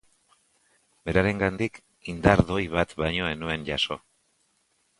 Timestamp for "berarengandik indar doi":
1.09-2.65